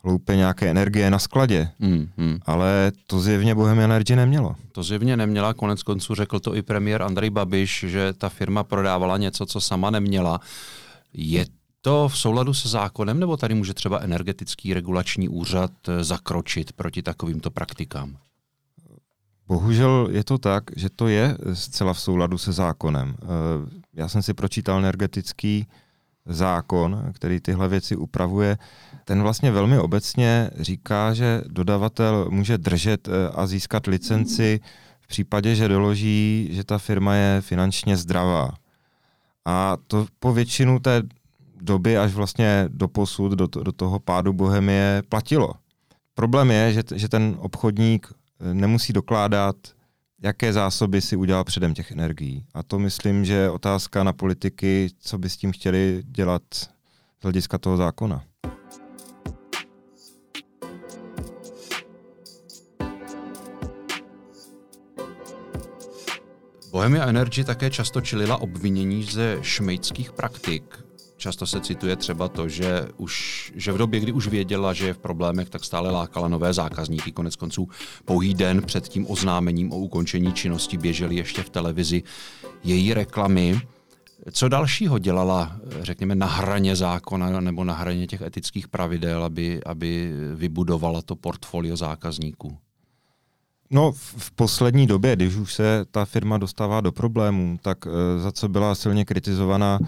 hloupě, 0.04 0.36
nějaké 0.36 0.70
energie 0.70 1.10
na 1.12 1.20
skladě. 1.20 1.70
Hmm, 1.80 2.10
hmm. 2.18 2.40
Ale 2.46 2.92
to 3.08 3.20
zjevně 3.20 3.56
Bohemia 3.56 3.86
Energy 3.86 4.16
nemělo. 4.16 4.56
To 4.72 4.84
zjevně 4.84 5.18
neměla, 5.18 5.54
konec 5.54 5.84
konců 5.84 6.16
řekl 6.16 6.40
to 6.40 6.56
i 6.56 6.62
premiér 6.62 7.02
Andrej 7.02 7.30
Babiš, 7.30 7.86
že 7.88 8.14
ta 8.14 8.30
firma 8.30 8.64
prodávala 8.64 9.18
něco, 9.18 9.46
co 9.46 9.62
sama 9.62 9.90
neměla. 9.90 10.40
Je 11.14 11.46
to 11.86 12.10
v 12.10 12.18
souladu 12.18 12.54
se 12.54 12.70
zákonem, 12.70 13.20
nebo 13.20 13.38
tady 13.38 13.56
může 13.56 13.74
třeba 13.74 14.00
energetický 14.00 14.74
regulační 14.74 15.30
úřad 15.30 15.72
eh, 15.88 16.04
zakročit 16.04 16.74
proti 16.74 17.02
takovýmto 17.02 17.52
praktikám? 17.52 18.18
Bohužel 19.48 20.08
je 20.12 20.24
to 20.24 20.38
tak, 20.38 20.64
že 20.76 20.90
to 20.90 21.08
je 21.08 21.38
zcela 21.54 21.94
v 21.94 22.00
souladu 22.00 22.38
se 22.38 22.52
zákonem. 22.52 23.16
Eh, 23.22 23.26
já 23.94 24.08
jsem 24.08 24.22
si 24.22 24.34
pročítal 24.34 24.80
energetický 24.80 25.68
zákon, 26.26 27.12
který 27.14 27.40
tyhle 27.40 27.68
věci 27.68 27.96
upravuje. 27.96 28.58
Ten 29.04 29.22
vlastně 29.22 29.52
velmi 29.52 29.80
obecně 29.80 30.50
říká, 30.60 31.14
že 31.14 31.42
dodavatel 31.48 32.28
může 32.30 32.58
držet 32.58 33.08
eh, 33.08 33.12
a 33.36 33.48
získat 33.48 33.88
licenci 33.88 34.60
v 35.02 35.08
případě, 35.08 35.56
že 35.56 35.68
doloží, 35.68 36.50
že 36.52 36.64
ta 36.64 36.78
firma 36.78 37.16
je 37.16 37.42
finančně 37.42 37.98
zdravá. 37.98 38.50
A 39.46 39.78
to 39.88 40.06
po 40.20 40.34
většinu 40.34 40.80
té 40.80 41.04
doby 41.62 41.98
až 41.98 42.14
vlastně 42.14 42.66
do 42.68 42.88
posud, 42.88 43.32
do, 43.32 43.48
do 43.48 43.72
toho 43.72 44.00
pádu 44.00 44.34
Bohemie 44.34 45.04
platilo. 45.10 45.54
Problém 46.14 46.52
je, 46.52 46.74
že, 46.74 46.84
že 46.96 47.10
ten 47.10 47.36
obchodník 47.40 48.08
eh, 48.12 48.54
nemusí 48.54 48.94
dokládat, 48.94 49.56
jaké 50.22 50.54
zásoby 50.54 51.02
si 51.02 51.16
udělal 51.16 51.44
předem 51.44 51.74
těch 51.74 51.92
energií. 51.92 52.46
A 52.54 52.64
to 52.64 52.80
myslím, 52.80 53.26
že 53.26 53.34
je 53.34 53.50
otázka 53.50 54.04
na 54.04 54.14
politiky, 54.14 54.90
co 55.00 55.18
by 55.18 55.30
s 55.30 55.38
tím 55.38 55.52
chtěli 55.52 56.04
dělat 56.06 56.42
z 56.54 57.24
hlediska 57.24 57.58
toho 57.58 57.78
zákona. 57.78 58.24
Bohemia 66.72 67.06
Energy 67.06 67.44
také 67.44 67.70
často 67.70 68.02
čelila 68.02 68.38
obvinění 68.38 69.04
ze 69.04 69.38
šmejdských 69.42 70.12
praktik. 70.12 70.86
Často 71.26 71.48
se 71.48 71.62
cituje 71.62 71.96
třeba 71.96 72.28
to, 72.28 72.50
že, 72.50 72.88
už, 72.98 73.52
že 73.56 73.72
v 73.72 73.78
době, 73.78 74.00
kdy 74.00 74.12
už 74.12 74.28
věděla, 74.28 74.74
že 74.74 74.88
je 74.88 74.94
v 74.94 74.98
problémech, 74.98 75.50
tak 75.50 75.64
stále 75.64 75.92
lákala 75.92 76.28
nové 76.28 76.54
zákazníky. 76.54 77.12
Konec 77.12 77.36
konců 77.36 77.70
pouhý 78.06 78.34
den 78.34 78.62
před 78.62 78.88
tím 78.88 79.06
oznámením 79.10 79.72
o 79.72 79.78
ukončení 79.78 80.34
činnosti 80.34 80.78
běžely 80.78 81.16
ještě 81.16 81.44
v 81.44 81.50
televizi 81.50 82.04
její 82.64 82.94
reklamy. 82.94 83.62
Co 84.32 84.50
dalšího 84.50 85.00
dělala, 85.00 85.56
řekněme, 85.82 86.16
na 86.16 86.26
hraně 86.26 86.76
zákona 86.76 87.40
nebo 87.40 87.64
na 87.64 87.74
hraně 87.74 88.08
těch 88.08 88.22
etických 88.22 88.68
pravidel, 88.68 89.24
aby, 89.24 89.64
aby 89.66 90.14
vybudovala 90.36 91.02
to 91.02 91.16
portfolio 91.16 91.78
zákazníků? 91.78 92.58
No, 93.72 93.92
v 94.18 94.32
poslední 94.32 94.88
době, 94.88 95.16
když 95.16 95.36
už 95.36 95.54
se 95.54 95.86
ta 95.92 96.06
firma 96.06 96.38
dostává 96.38 96.82
do 96.82 96.92
problémů, 96.92 97.58
tak 97.62 97.78
eh, 97.88 98.20
za 98.20 98.32
co 98.32 98.50
byla 98.50 98.76
silně 98.76 99.06
kritizovaná 99.06 99.80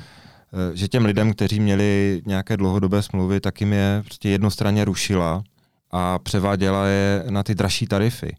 že 0.73 0.87
těm 0.87 1.05
lidem, 1.05 1.33
kteří 1.33 1.59
měli 1.59 2.21
nějaké 2.25 2.57
dlouhodobé 2.57 3.01
smlouvy, 3.03 3.39
tak 3.39 3.61
jim 3.61 3.73
je 3.73 4.01
prostě 4.05 4.29
jednostranně 4.29 4.85
rušila 4.85 5.43
a 5.91 6.19
převáděla 6.19 6.87
je 6.87 7.23
na 7.29 7.43
ty 7.43 7.55
dražší 7.55 7.87
tarify. 7.87 8.35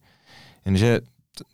Jenže 0.64 1.00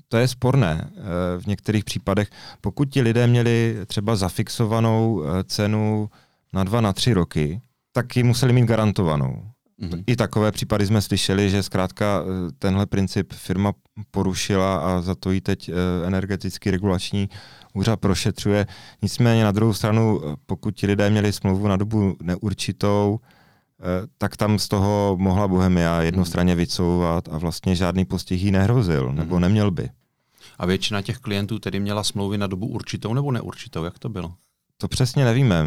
to 0.09 0.17
je 0.17 0.29
sporné 0.29 0.91
eh, 0.91 1.01
v 1.41 1.47
některých 1.47 1.85
případech. 1.85 2.31
Pokud 2.61 2.85
ti 2.85 3.01
lidé 3.01 3.27
měli 3.27 3.77
třeba 3.87 4.17
zafixovanou 4.17 5.23
eh, 5.23 5.45
cenu 5.45 6.11
na 6.53 6.65
dva, 6.65 6.81
na 6.81 6.93
tři 6.93 7.13
roky, 7.13 7.61
tak 7.93 8.17
ji 8.17 8.23
museli 8.23 8.53
mít 8.53 8.67
garantovanou. 8.67 9.43
Mm-hmm. 9.83 10.05
I 10.07 10.17
takové 10.17 10.53
případy 10.53 10.87
jsme 10.87 11.03
slyšeli, 11.03 11.51
že 11.51 11.63
zkrátka 11.63 12.25
tenhle 12.59 12.87
princip 12.87 13.33
firma 13.33 13.73
porušila 14.11 14.77
a 14.77 15.01
za 15.01 15.15
to 15.15 15.31
jí 15.31 15.41
teď 15.41 15.71
energetický 16.07 16.71
regulační 16.71 17.29
úřad 17.75 18.01
prošetřuje. 18.01 18.67
Nicméně 19.03 19.45
na 19.45 19.53
druhou 19.53 19.73
stranu, 19.73 20.21
pokud 20.47 20.71
ti 20.71 20.87
lidé 20.87 21.11
měli 21.11 21.33
smlouvu 21.33 21.69
na 21.69 21.77
dobu 21.77 22.17
neurčitou, 22.23 23.21
eh, 23.21 23.85
tak 24.19 24.37
tam 24.37 24.59
z 24.59 24.69
toho 24.69 25.17
mohla 25.21 25.49
Bohemia 25.49 26.03
jednostranně 26.03 26.55
vycouvat 26.55 27.29
a 27.29 27.39
vlastně 27.39 27.77
žádný 27.77 28.05
postih 28.05 28.43
jí 28.43 28.51
nehrozil, 28.51 29.13
nebo 29.13 29.35
mhm. 29.35 29.43
neměl 29.43 29.71
by. 29.71 29.89
A 30.59 30.67
většina 30.67 31.03
těch 31.03 31.19
klientů 31.19 31.59
tedy 31.59 31.81
měla 31.81 32.05
smlouvy 32.05 32.39
na 32.39 32.47
dobu 32.47 32.67
určitou 32.67 33.15
nebo 33.15 33.33
neurčitou? 33.33 33.85
Jak 33.85 33.99
to 33.99 34.09
bylo? 34.09 34.35
To 34.79 34.89
přesně 34.89 35.25
nevíme. 35.25 35.65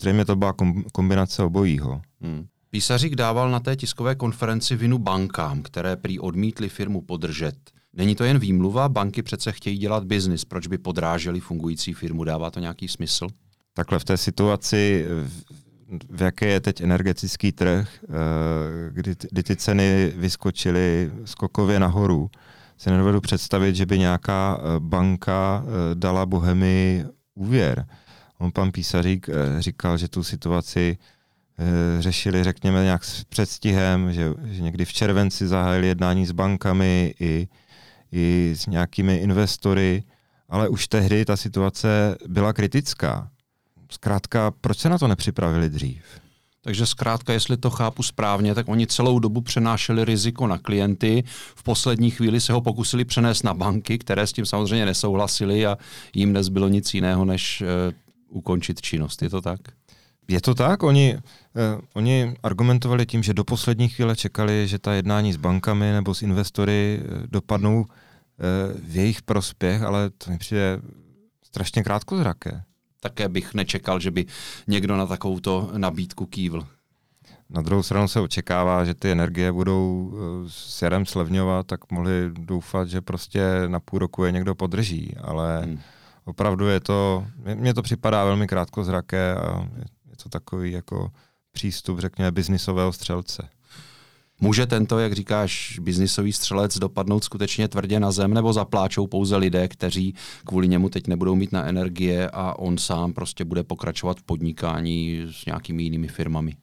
Zřejmě 0.00 0.24
to 0.24 0.36
byla 0.36 0.54
kombinace 0.92 1.42
obojího. 1.42 2.02
Hmm. 2.20 2.46
Písařík 2.70 3.14
dával 3.14 3.50
na 3.50 3.60
té 3.60 3.76
tiskové 3.76 4.14
konferenci 4.14 4.76
vinu 4.76 4.98
bankám, 4.98 5.62
které 5.62 5.96
prý 5.96 6.18
odmítly 6.18 6.68
firmu 6.68 7.00
podržet. 7.00 7.56
Není 7.96 8.14
to 8.14 8.24
jen 8.24 8.38
výmluva, 8.38 8.88
banky 8.88 9.22
přece 9.22 9.52
chtějí 9.52 9.78
dělat 9.78 10.04
biznis, 10.04 10.44
proč 10.44 10.66
by 10.66 10.78
podráželi 10.78 11.40
fungující 11.40 11.92
firmu, 11.92 12.24
dává 12.24 12.50
to 12.50 12.60
nějaký 12.60 12.88
smysl? 12.88 13.26
Takhle 13.74 13.98
v 13.98 14.04
té 14.04 14.16
situaci, 14.16 15.06
v 16.10 16.22
jaké 16.22 16.46
je 16.46 16.60
teď 16.60 16.80
energetický 16.80 17.52
trh, 17.52 17.88
eh, 18.04 18.08
kdy, 18.90 19.14
kdy 19.30 19.42
ty 19.42 19.56
ceny 19.56 20.12
vyskočily 20.16 21.10
skokově 21.24 21.80
nahoru, 21.80 22.30
si 22.78 22.90
nedovedu 22.90 23.20
představit, 23.20 23.76
že 23.76 23.86
by 23.86 23.98
nějaká 23.98 24.58
eh, 24.58 24.80
banka 24.80 25.64
eh, 25.64 25.94
dala 25.94 26.26
Bohemii 26.26 27.04
úvěr. 27.34 27.86
On 28.38 28.52
pan 28.52 28.72
Písařík 28.72 29.28
říkal, 29.58 29.98
že 29.98 30.08
tu 30.08 30.22
situaci 30.22 30.98
řešili, 31.98 32.44
řekněme, 32.44 32.84
nějak 32.84 33.04
s 33.04 33.24
předstihem, 33.24 34.12
že, 34.12 34.34
že 34.44 34.62
někdy 34.62 34.84
v 34.84 34.92
červenci 34.92 35.48
zahájili 35.48 35.86
jednání 35.86 36.26
s 36.26 36.32
bankami 36.32 37.14
i 37.20 37.48
i 38.14 38.54
s 38.56 38.66
nějakými 38.66 39.16
investory, 39.16 40.02
ale 40.48 40.68
už 40.68 40.88
tehdy 40.88 41.24
ta 41.24 41.36
situace 41.36 42.16
byla 42.26 42.52
kritická. 42.52 43.30
Zkrátka, 43.90 44.50
proč 44.60 44.78
se 44.78 44.88
na 44.88 44.98
to 44.98 45.08
nepřipravili 45.08 45.68
dřív? 45.68 46.02
Takže 46.62 46.86
zkrátka, 46.86 47.32
jestli 47.32 47.56
to 47.56 47.70
chápu 47.70 48.02
správně, 48.02 48.54
tak 48.54 48.68
oni 48.68 48.86
celou 48.86 49.18
dobu 49.18 49.40
přenášeli 49.40 50.04
riziko 50.04 50.46
na 50.46 50.58
klienty. 50.58 51.24
V 51.54 51.62
poslední 51.62 52.10
chvíli 52.10 52.40
se 52.40 52.52
ho 52.52 52.60
pokusili 52.60 53.04
přenést 53.04 53.42
na 53.42 53.54
banky, 53.54 53.98
které 53.98 54.26
s 54.26 54.32
tím 54.32 54.46
samozřejmě 54.46 54.86
nesouhlasili 54.86 55.66
a 55.66 55.78
jim 56.14 56.32
nezbylo 56.32 56.68
nic 56.68 56.94
jiného, 56.94 57.24
než 57.24 57.62
uh, 57.62 58.38
ukončit 58.38 58.80
činnost. 58.80 59.22
Je 59.22 59.30
to 59.30 59.40
tak? 59.40 59.60
Je 60.28 60.40
to 60.40 60.54
tak? 60.54 60.82
Oni, 60.82 61.18
eh, 61.56 61.80
oni 61.94 62.36
argumentovali 62.42 63.06
tím, 63.06 63.22
že 63.22 63.34
do 63.34 63.44
poslední 63.44 63.88
chvíle 63.88 64.16
čekali, 64.16 64.68
že 64.68 64.78
ta 64.78 64.92
jednání 64.92 65.32
s 65.32 65.36
bankami 65.36 65.92
nebo 65.92 66.14
s 66.14 66.22
investory 66.22 67.00
eh, 67.00 67.26
dopadnou 67.30 67.86
v 68.88 68.96
jejich 68.96 69.22
prospěch, 69.22 69.82
ale 69.82 70.10
to 70.10 70.30
mi 70.30 70.38
přijde 70.38 70.80
strašně 71.42 71.82
krátkozraké. 71.82 72.62
Také 73.00 73.28
bych 73.28 73.54
nečekal, 73.54 74.00
že 74.00 74.10
by 74.10 74.26
někdo 74.66 74.96
na 74.96 75.06
takovouto 75.06 75.70
nabídku 75.76 76.26
kývl. 76.26 76.66
Na 77.50 77.62
druhou 77.62 77.82
stranu 77.82 78.08
se 78.08 78.20
očekává, 78.20 78.84
že 78.84 78.94
ty 78.94 79.10
energie 79.10 79.52
budou 79.52 80.12
eh, 80.14 80.50
s 80.50 80.82
jarem 80.82 81.06
slevňovat, 81.06 81.66
tak 81.66 81.92
mohli 81.92 82.30
doufat, 82.32 82.88
že 82.88 83.00
prostě 83.00 83.42
na 83.66 83.80
půl 83.80 83.98
roku 83.98 84.24
je 84.24 84.32
někdo 84.32 84.54
podrží, 84.54 85.16
ale 85.22 85.62
hmm. 85.62 85.80
opravdu 86.24 86.66
je 86.68 86.80
to, 86.80 87.26
mně 87.54 87.74
to 87.74 87.82
připadá 87.82 88.24
velmi 88.24 88.46
krátkozraké 88.46 89.34
a 89.34 89.68
je 90.10 90.16
to 90.22 90.28
takový 90.28 90.72
jako 90.72 91.10
přístup, 91.52 91.98
řekněme, 91.98 92.32
biznisového 92.32 92.92
střelce. 92.92 93.48
Může 94.40 94.66
tento, 94.66 94.98
jak 94.98 95.12
říkáš, 95.12 95.78
biznisový 95.82 96.32
střelec 96.32 96.78
dopadnout 96.78 97.24
skutečně 97.24 97.68
tvrdě 97.68 98.00
na 98.00 98.12
zem, 98.12 98.34
nebo 98.34 98.52
zapláčou 98.52 99.06
pouze 99.06 99.36
lidé, 99.36 99.68
kteří 99.68 100.14
kvůli 100.46 100.68
němu 100.68 100.88
teď 100.88 101.06
nebudou 101.06 101.34
mít 101.34 101.52
na 101.52 101.64
energie 101.64 102.30
a 102.30 102.58
on 102.58 102.78
sám 102.78 103.12
prostě 103.12 103.44
bude 103.44 103.62
pokračovat 103.62 104.18
v 104.18 104.22
podnikání 104.22 105.26
s 105.30 105.46
nějakými 105.46 105.82
jinými 105.82 106.08
firmami? 106.08 106.56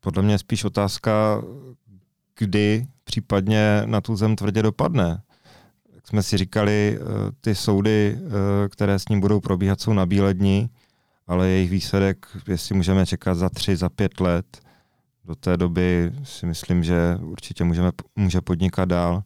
Podle 0.00 0.22
mě 0.22 0.34
je 0.34 0.38
spíš 0.38 0.64
otázka, 0.64 1.42
kdy 2.38 2.86
případně 3.04 3.82
na 3.86 4.00
tu 4.00 4.16
zem 4.16 4.36
tvrdě 4.36 4.62
dopadne. 4.62 5.22
Jak 5.94 6.08
jsme 6.08 6.22
si 6.22 6.36
říkali, 6.36 6.98
eh, 7.00 7.04
ty 7.40 7.54
soudy, 7.54 8.18
eh, 8.18 8.68
které 8.68 8.98
s 8.98 9.08
ním 9.08 9.20
budou 9.20 9.40
probíhat, 9.40 9.80
jsou 9.80 9.92
na 9.92 10.06
bílé 10.06 10.34
dní, 10.34 10.70
ale 11.26 11.48
jejich 11.48 11.70
výsledek, 11.70 12.26
jestli 12.48 12.74
můžeme 12.74 13.06
čekat 13.06 13.34
za 13.34 13.48
tři, 13.48 13.76
za 13.76 13.88
pět 13.88 14.20
let, 14.20 14.65
do 15.26 15.34
té 15.34 15.56
doby 15.56 16.12
si 16.22 16.46
myslím, 16.46 16.84
že 16.84 17.18
určitě 17.20 17.64
můžeme, 17.64 17.90
může 18.16 18.40
podnikat 18.40 18.88
dál. 18.88 19.22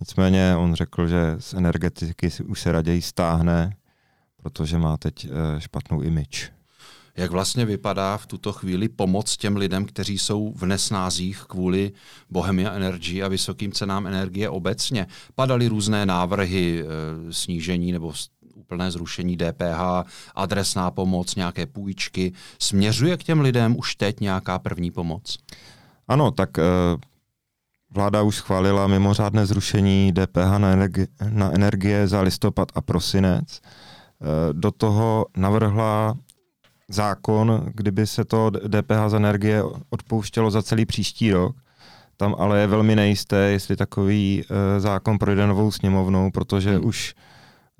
Nicméně 0.00 0.56
on 0.56 0.74
řekl, 0.74 1.08
že 1.08 1.36
z 1.38 1.54
energetiky 1.54 2.30
už 2.44 2.60
se 2.60 2.72
raději 2.72 3.02
stáhne, 3.02 3.76
protože 4.36 4.78
má 4.78 4.96
teď 4.96 5.26
eh, 5.26 5.60
špatnou 5.60 6.02
image. 6.02 6.52
Jak 7.16 7.30
vlastně 7.30 7.64
vypadá 7.64 8.16
v 8.16 8.26
tuto 8.26 8.52
chvíli 8.52 8.88
pomoc 8.88 9.36
těm 9.36 9.56
lidem, 9.56 9.84
kteří 9.84 10.18
jsou 10.18 10.52
v 10.56 10.66
nesnázích 10.66 11.44
kvůli 11.48 11.92
Bohemia 12.30 12.72
Energy 12.72 13.22
a 13.22 13.28
vysokým 13.28 13.72
cenám 13.72 14.06
energie 14.06 14.48
obecně? 14.48 15.06
Padaly 15.34 15.68
různé 15.68 16.06
návrhy 16.06 16.82
e, 16.82 16.86
snížení 17.32 17.92
nebo 17.92 18.12
úplné 18.70 18.90
zrušení 18.90 19.36
DPH, 19.36 20.06
adresná 20.34 20.90
pomoc, 20.90 21.34
nějaké 21.34 21.66
půjčky. 21.66 22.32
Směřuje 22.58 23.16
k 23.16 23.22
těm 23.22 23.40
lidem 23.40 23.76
už 23.78 23.94
teď 23.94 24.20
nějaká 24.20 24.58
první 24.58 24.90
pomoc? 24.90 25.38
Ano, 26.08 26.30
tak 26.30 26.58
e, 26.58 26.62
vláda 27.90 28.22
už 28.22 28.36
schválila 28.36 28.86
mimořádné 28.86 29.46
zrušení 29.46 30.12
DPH 30.12 30.58
na, 30.58 30.70
energie, 30.70 31.06
na 31.30 31.50
energie 31.54 32.08
za 32.08 32.20
listopad 32.20 32.68
a 32.74 32.80
prosinec. 32.80 33.60
E, 33.60 33.60
do 34.52 34.70
toho 34.70 35.26
navrhla 35.36 36.14
zákon, 36.88 37.70
kdyby 37.74 38.06
se 38.06 38.24
to 38.24 38.50
DPH 38.50 39.08
z 39.08 39.14
energie 39.14 39.62
odpouštělo 39.90 40.50
za 40.50 40.62
celý 40.62 40.86
příští 40.86 41.32
rok. 41.32 41.56
Tam 42.16 42.34
ale 42.38 42.60
je 42.60 42.66
velmi 42.66 42.96
nejisté, 42.96 43.36
jestli 43.36 43.76
takový 43.76 44.42
uh, 44.42 44.56
zákon 44.78 45.18
projde 45.18 45.46
novou 45.46 45.70
sněmovnou, 45.70 46.30
protože 46.30 46.76
hmm. 46.76 46.86
už, 46.86 47.14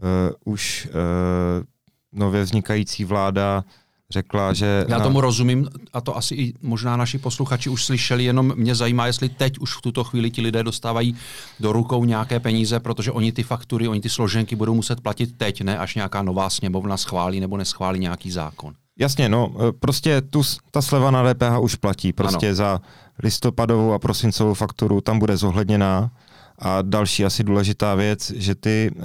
uh, 0.02 0.52
už 0.52 0.88
uh, 0.90 1.64
nově 2.12 2.42
vznikající 2.42 3.04
vláda 3.04 3.64
řekla, 4.10 4.52
že... 4.52 4.84
Já 4.88 4.98
na... 4.98 5.04
tomu 5.04 5.20
rozumím 5.20 5.68
a 5.92 6.00
to 6.00 6.16
asi 6.16 6.34
i 6.34 6.54
možná 6.62 6.96
naši 6.96 7.18
posluchači 7.18 7.70
už 7.70 7.84
slyšeli, 7.84 8.24
jenom 8.24 8.52
mě 8.56 8.74
zajímá, 8.74 9.06
jestli 9.06 9.28
teď 9.28 9.58
už 9.58 9.76
v 9.76 9.80
tuto 9.80 10.04
chvíli 10.04 10.30
ti 10.30 10.40
lidé 10.42 10.62
dostávají 10.62 11.16
do 11.60 11.72
rukou 11.72 12.04
nějaké 12.04 12.40
peníze, 12.40 12.80
protože 12.80 13.12
oni 13.12 13.32
ty 13.32 13.42
faktury, 13.42 13.88
oni 13.88 14.00
ty 14.00 14.08
složenky 14.08 14.56
budou 14.56 14.74
muset 14.74 15.00
platit 15.00 15.38
teď, 15.38 15.62
ne 15.62 15.78
až 15.78 15.94
nějaká 15.94 16.22
nová 16.22 16.50
sněmovna 16.50 16.96
schválí 16.96 17.40
nebo 17.40 17.56
neschválí 17.56 18.00
nějaký 18.00 18.30
zákon. 18.30 18.74
Jasně, 18.98 19.28
no, 19.28 19.52
e, 19.68 19.72
prostě 19.72 20.20
tu, 20.20 20.42
ta 20.70 20.82
sleva 20.82 21.10
na 21.10 21.34
DPH 21.34 21.58
už 21.60 21.74
platí. 21.74 22.12
Prostě 22.12 22.46
ano. 22.46 22.54
za 22.54 22.80
listopadovou 23.22 23.92
a 23.92 23.98
prosincovou 23.98 24.54
fakturu 24.54 25.00
tam 25.00 25.18
bude 25.18 25.36
zohledněná. 25.36 26.10
A 26.60 26.82
další 26.82 27.24
asi 27.24 27.44
důležitá 27.44 27.94
věc, 27.94 28.30
že 28.30 28.54
ty 28.54 28.90
e, 28.90 29.02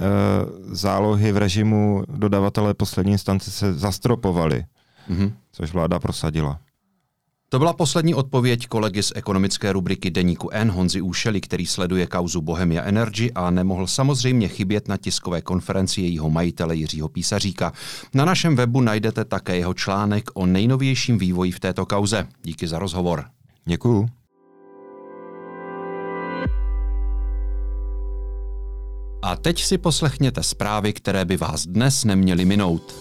zálohy 0.74 1.32
v 1.32 1.36
režimu 1.36 2.02
dodavatele 2.08 2.74
poslední 2.74 3.12
instance 3.12 3.50
se 3.50 3.74
zastropovaly, 3.74 4.64
mm-hmm. 5.10 5.32
což 5.52 5.72
vláda 5.72 5.98
prosadila. 5.98 6.60
To 7.48 7.58
byla 7.58 7.72
poslední 7.72 8.14
odpověď 8.14 8.66
kolegy 8.66 9.02
z 9.02 9.12
ekonomické 9.14 9.72
rubriky 9.72 10.10
Deníku 10.10 10.50
N 10.52 10.70
Honzi 10.70 11.00
Úšeli, 11.00 11.40
který 11.40 11.66
sleduje 11.66 12.06
kauzu 12.06 12.40
Bohemia 12.40 12.82
Energy 12.82 13.32
a 13.34 13.50
nemohl 13.50 13.86
samozřejmě 13.86 14.48
chybět 14.48 14.88
na 14.88 14.96
tiskové 14.96 15.42
konferenci 15.42 16.00
jejího 16.00 16.30
majitele 16.30 16.76
Jiřího 16.76 17.08
Písaříka. 17.08 17.72
Na 18.14 18.24
našem 18.24 18.56
webu 18.56 18.80
najdete 18.80 19.24
také 19.24 19.56
jeho 19.56 19.74
článek 19.74 20.30
o 20.34 20.46
nejnovějším 20.46 21.18
vývoji 21.18 21.52
v 21.52 21.60
této 21.60 21.86
kauze. 21.86 22.26
Díky 22.42 22.68
za 22.68 22.78
rozhovor. 22.78 23.24
Děkuju. 23.64 24.08
A 29.26 29.36
teď 29.36 29.64
si 29.64 29.78
poslechněte 29.78 30.42
zprávy, 30.42 30.92
které 30.92 31.24
by 31.24 31.36
vás 31.36 31.66
dnes 31.66 32.04
neměly 32.04 32.44
minout. 32.44 32.94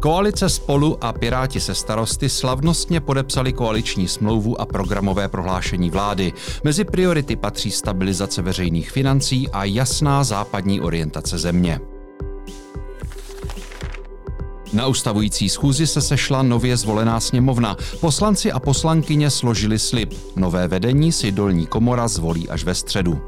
Koalice 0.00 0.48
Spolu 0.48 1.04
a 1.04 1.12
Piráti 1.12 1.60
se 1.60 1.74
starosty 1.74 2.28
slavnostně 2.28 3.00
podepsali 3.00 3.52
koaliční 3.52 4.08
smlouvu 4.08 4.60
a 4.60 4.66
programové 4.66 5.28
prohlášení 5.28 5.90
vlády. 5.90 6.32
Mezi 6.64 6.84
priority 6.84 7.36
patří 7.36 7.70
stabilizace 7.70 8.42
veřejných 8.42 8.90
financí 8.90 9.48
a 9.48 9.64
jasná 9.64 10.24
západní 10.24 10.80
orientace 10.80 11.38
země. 11.38 11.80
Na 14.72 14.86
ustavující 14.86 15.48
schůzi 15.48 15.86
se 15.86 16.00
sešla 16.00 16.42
nově 16.42 16.76
zvolená 16.76 17.20
sněmovna. 17.20 17.76
Poslanci 18.00 18.52
a 18.52 18.60
poslankyně 18.60 19.30
složili 19.30 19.78
slib. 19.78 20.14
Nové 20.36 20.68
vedení 20.68 21.12
si 21.12 21.32
dolní 21.32 21.66
komora 21.66 22.08
zvolí 22.08 22.48
až 22.48 22.64
ve 22.64 22.74
středu. 22.74 23.20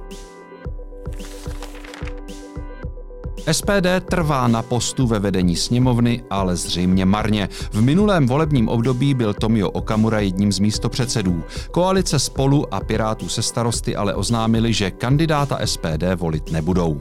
SPD 3.53 3.87
trvá 4.11 4.49
na 4.49 4.63
postu 4.63 5.07
ve 5.07 5.19
vedení 5.19 5.57
sněmovny, 5.57 6.23
ale 6.31 6.57
zřejmě 6.57 7.05
marně. 7.05 7.49
V 7.73 7.83
minulém 7.83 8.27
volebním 8.27 8.69
období 8.69 9.15
byl 9.15 9.35
Tomio 9.35 9.71
Okamura 9.71 10.21
jedním 10.21 10.53
z 10.53 10.59
místopředsedů. 10.59 11.45
Koalice 11.71 12.19
spolu 12.19 12.75
a 12.75 12.81
Pirátů 12.81 13.29
se 13.29 13.43
starosty 13.43 13.97
ale 13.97 14.15
oznámili, 14.15 14.73
že 14.73 14.91
kandidáta 14.91 15.59
SPD 15.65 16.05
volit 16.17 16.51
nebudou. 16.51 17.01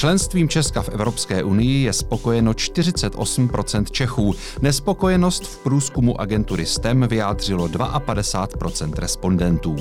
Členstvím 0.00 0.48
Česka 0.48 0.82
v 0.82 0.88
Evropské 0.88 1.44
unii 1.44 1.82
je 1.82 1.92
spokojeno 1.92 2.52
48% 2.52 3.84
Čechů. 3.84 4.34
Nespokojenost 4.62 5.46
v 5.46 5.58
průzkumu 5.58 6.20
agentury 6.20 6.66
STEM 6.66 7.06
vyjádřilo 7.08 7.68
52% 7.68 8.92
respondentů. 8.98 9.76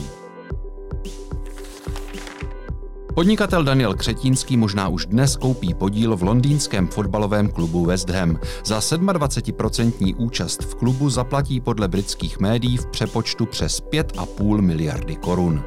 Podnikatel 3.15 3.63
Daniel 3.63 3.93
Křetínský 3.93 4.57
možná 4.57 4.87
už 4.87 5.05
dnes 5.05 5.35
koupí 5.35 5.73
podíl 5.73 6.15
v 6.15 6.23
londýnském 6.23 6.87
fotbalovém 6.87 7.49
klubu 7.49 7.85
West 7.85 8.09
Ham. 8.09 8.39
Za 8.65 8.79
27% 8.79 10.15
účast 10.17 10.63
v 10.63 10.75
klubu 10.75 11.09
zaplatí 11.09 11.59
podle 11.59 11.87
britských 11.87 12.39
médií 12.39 12.77
v 12.77 12.85
přepočtu 12.85 13.45
přes 13.45 13.81
5,5 13.81 14.61
miliardy 14.61 15.15
korun. 15.15 15.63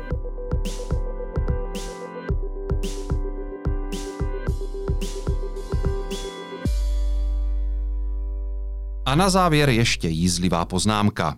A 9.07 9.15
na 9.15 9.31
závěr 9.31 9.69
ještě 9.69 10.09
jízlivá 10.09 10.65
poznámka. 10.65 11.37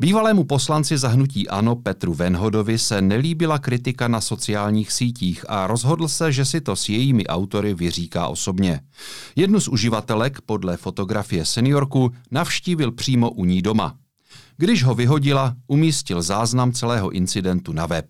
Bývalému 0.00 0.44
poslanci 0.44 0.98
zahnutí 0.98 1.48
Ano 1.48 1.76
Petru 1.76 2.14
Venhodovi 2.14 2.78
se 2.78 3.02
nelíbila 3.02 3.58
kritika 3.58 4.08
na 4.08 4.20
sociálních 4.20 4.92
sítích 4.92 5.44
a 5.48 5.66
rozhodl 5.66 6.08
se, 6.08 6.32
že 6.32 6.44
si 6.44 6.60
to 6.60 6.76
s 6.76 6.88
jejími 6.88 7.26
autory 7.26 7.74
vyříká 7.74 8.26
osobně. 8.26 8.80
Jednu 9.36 9.60
z 9.60 9.68
uživatelek 9.68 10.40
podle 10.40 10.76
fotografie 10.76 11.44
seniorku 11.44 12.10
navštívil 12.30 12.92
přímo 12.92 13.30
u 13.30 13.44
ní 13.44 13.62
doma. 13.62 13.96
Když 14.56 14.84
ho 14.84 14.94
vyhodila, 14.94 15.54
umístil 15.66 16.22
záznam 16.22 16.72
celého 16.72 17.10
incidentu 17.10 17.72
na 17.72 17.86
web. 17.86 18.06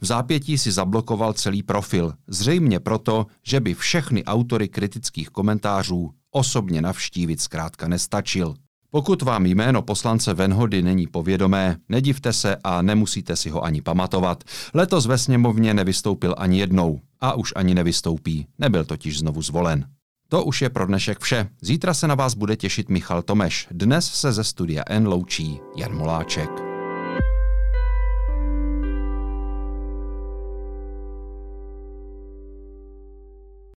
V 0.00 0.06
zápětí 0.06 0.58
si 0.58 0.72
zablokoval 0.72 1.32
celý 1.32 1.62
profil, 1.62 2.12
zřejmě 2.28 2.80
proto, 2.80 3.26
že 3.46 3.60
by 3.60 3.74
všechny 3.74 4.24
autory 4.24 4.68
kritických 4.68 5.30
komentářů 5.30 6.10
osobně 6.36 6.82
navštívit 6.82 7.40
zkrátka 7.40 7.88
nestačil. 7.88 8.54
Pokud 8.90 9.22
vám 9.22 9.46
jméno 9.46 9.82
poslance 9.82 10.34
Venhody 10.34 10.82
není 10.82 11.06
povědomé, 11.06 11.76
nedivte 11.88 12.32
se 12.32 12.56
a 12.64 12.82
nemusíte 12.82 13.36
si 13.36 13.50
ho 13.50 13.64
ani 13.64 13.82
pamatovat. 13.82 14.44
Letos 14.74 15.06
ve 15.06 15.18
sněmovně 15.18 15.74
nevystoupil 15.74 16.34
ani 16.38 16.58
jednou 16.58 17.00
a 17.20 17.34
už 17.34 17.52
ani 17.56 17.74
nevystoupí, 17.74 18.46
nebyl 18.58 18.84
totiž 18.84 19.18
znovu 19.18 19.42
zvolen. 19.42 19.84
To 20.28 20.44
už 20.44 20.62
je 20.62 20.70
pro 20.70 20.86
dnešek 20.86 21.20
vše. 21.20 21.48
Zítra 21.60 21.94
se 21.94 22.08
na 22.08 22.14
vás 22.14 22.34
bude 22.34 22.56
těšit 22.56 22.88
Michal 22.88 23.22
Tomeš. 23.22 23.68
Dnes 23.70 24.06
se 24.06 24.32
ze 24.32 24.44
studia 24.44 24.82
N 24.86 25.08
loučí 25.08 25.60
Jan 25.76 25.96
Moláček. 25.96 26.65